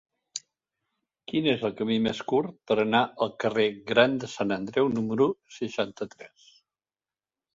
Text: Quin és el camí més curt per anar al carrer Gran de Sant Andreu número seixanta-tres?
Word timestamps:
Quin 1.31 1.49
és 1.51 1.65
el 1.69 1.73
camí 1.81 1.97
més 2.05 2.21
curt 2.31 2.55
per 2.71 2.77
anar 2.83 3.01
al 3.25 3.29
carrer 3.45 3.67
Gran 3.93 4.17
de 4.23 4.29
Sant 4.33 4.55
Andreu 4.57 4.89
número 4.97 5.27
seixanta-tres? 5.59 6.49